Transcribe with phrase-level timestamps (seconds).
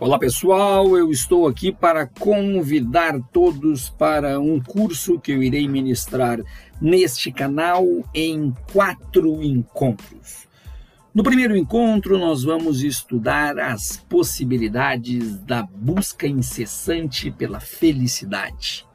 [0.00, 6.38] Olá pessoal, eu estou aqui para convidar todos para um curso que eu irei ministrar
[6.80, 7.84] neste canal
[8.14, 10.46] em quatro encontros.
[11.12, 18.86] No primeiro encontro, nós vamos estudar as possibilidades da busca incessante pela felicidade.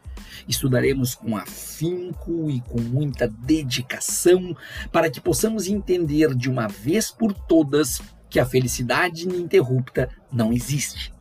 [0.47, 4.55] Estudaremos com afinco e com muita dedicação
[4.89, 8.01] para que possamos entender de uma vez por todas
[8.33, 11.13] que a felicidade ininterrupta não existe.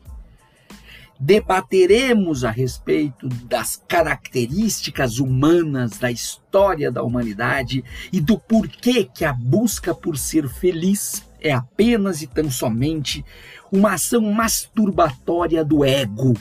[1.21, 9.33] Debateremos a respeito das características humanas da história da humanidade e do porquê que a
[9.35, 13.23] busca por ser feliz é apenas e tão somente
[13.71, 16.33] uma ação masturbatória do ego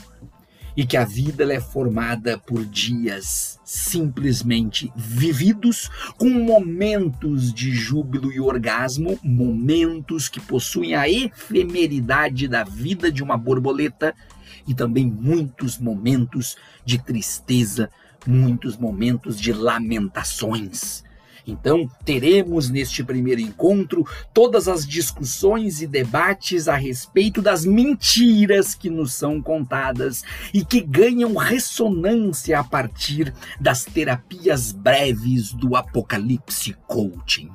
[0.76, 8.40] e que a vida é formada por dias simplesmente vividos com momentos de júbilo e
[8.40, 14.14] orgasmo, momentos que possuem a efemeridade da vida de uma borboleta
[14.66, 17.90] e também muitos momentos de tristeza,
[18.26, 21.02] muitos momentos de lamentações
[21.46, 28.88] então, teremos neste primeiro encontro todas as discussões e debates a respeito das mentiras que
[28.88, 30.22] nos são contadas
[30.54, 37.50] e que ganham ressonância a partir das terapias breves do Apocalipse Coaching.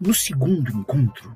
[0.00, 1.32] No segundo encontro,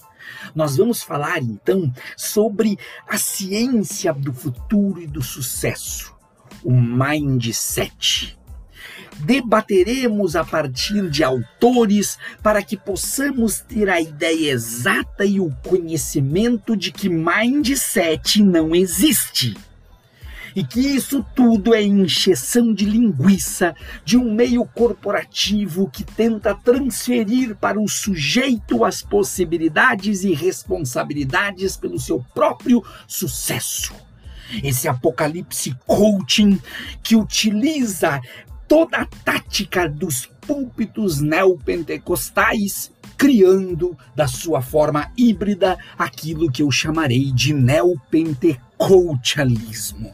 [0.55, 6.15] nós vamos falar então sobre a ciência do futuro e do sucesso,
[6.63, 8.39] o mindset
[9.21, 16.77] debateremos a partir de autores para que possamos ter a ideia exata e o conhecimento
[16.77, 19.57] de que mindset não existe.
[20.55, 27.57] E que isso tudo é encheção de linguiça de um meio corporativo que tenta transferir
[27.57, 33.95] para o sujeito as possibilidades e responsabilidades pelo seu próprio sucesso
[34.63, 36.61] esse apocalipse coaching
[37.03, 38.21] que utiliza
[38.73, 47.31] toda a tática dos púlpitos neopentecostais, criando da sua forma híbrida aquilo que eu chamarei
[47.33, 50.11] de neopentecoachalismo.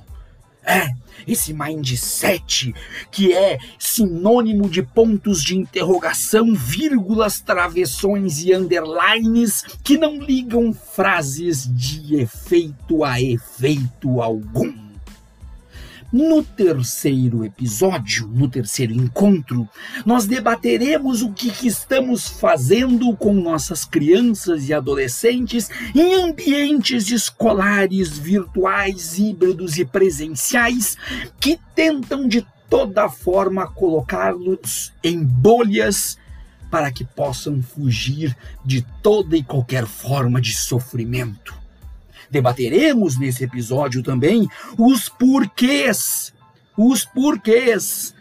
[0.65, 0.89] É,
[1.25, 2.75] esse mindset
[3.13, 11.73] que é sinônimo de pontos de interrogação, vírgulas, travessões e underlines que não ligam frases
[11.73, 14.88] de efeito a efeito algum.
[16.11, 19.69] No terceiro episódio, no terceiro encontro,
[20.07, 28.17] nós debateremos o que, que, estamos fazendo com nossas crianças e adolescentes em ambientes escolares,
[28.17, 30.97] virtuais, híbridos e presenciais
[31.39, 36.17] que tentam de toda forma colocá-los em bolhas
[36.71, 41.68] para que possam fugir de toda e qualquer forma de sofrimento.
[42.31, 46.33] Debateremos nesse episódio também os porquês,
[46.77, 48.15] os porquês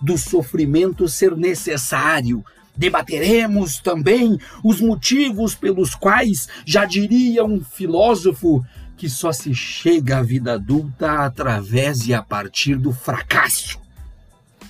[0.00, 2.44] do sofrimento ser necessário.
[2.76, 8.64] Debateremos também os motivos pelos quais, já diria um filósofo,
[8.96, 13.85] que só se chega à vida adulta através e a partir do fracasso.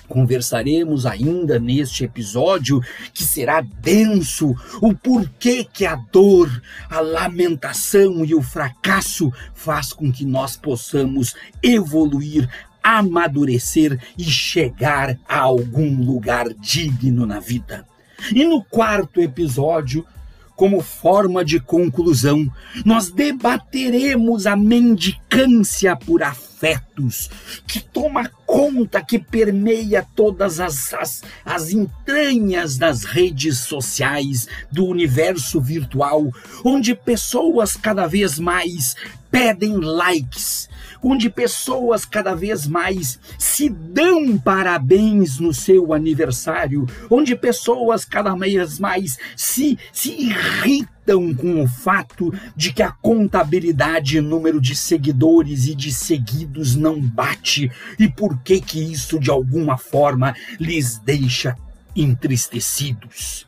[0.07, 2.81] Conversaremos ainda neste episódio
[3.13, 6.49] que será denso o porquê que a dor,
[6.89, 12.49] a lamentação e o fracasso faz com que nós possamos evoluir,
[12.81, 17.85] amadurecer e chegar a algum lugar digno na vida.
[18.33, 20.05] E no quarto episódio,
[20.55, 22.51] como forma de conclusão,
[22.83, 26.23] nós debateremos a mendicância por
[26.57, 27.29] afetos,
[27.67, 35.61] que toma conta, que permeia todas as, as, as entranhas das redes sociais, do universo
[35.61, 36.31] virtual,
[36.65, 38.95] onde pessoas cada vez mais
[39.29, 40.67] pedem likes,
[41.03, 48.79] onde pessoas cada vez mais se dão parabéns no seu aniversário, onde pessoas cada vez
[48.79, 50.96] mais se, se irritam
[51.35, 57.71] com o fato de que a contabilidade, número de seguidores e de seguidos não bate
[57.97, 61.55] e por que que isso de alguma forma lhes deixa
[61.95, 63.47] entristecidos.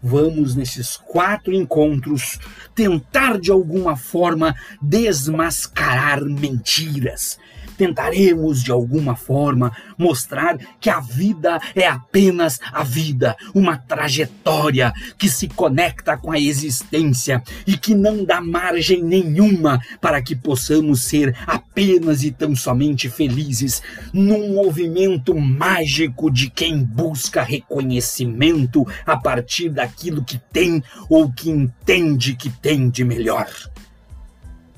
[0.00, 2.38] Vamos, nesses quatro encontros,
[2.74, 7.38] tentar de alguma forma desmascarar mentiras,
[7.78, 15.28] tentaremos de alguma forma mostrar que a vida é apenas a vida, uma trajetória que
[15.28, 21.34] se conecta com a existência e que não dá margem nenhuma para que possamos ser
[21.46, 23.80] apenas e tão somente felizes
[24.12, 32.34] num movimento mágico de quem busca reconhecimento a partir daquilo que tem ou que entende
[32.34, 33.48] que tem de melhor.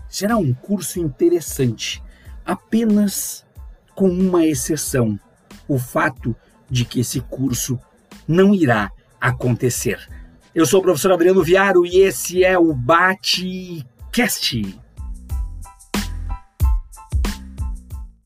[0.09, 2.03] será um curso interessante,
[2.45, 3.45] apenas
[3.95, 5.19] com uma exceção:
[5.69, 6.35] o fato
[6.69, 7.79] de que esse curso
[8.27, 8.91] não irá
[9.21, 9.99] acontecer.
[10.55, 14.79] Eu sou o professor Adriano Viaro e esse é o Bate Cast.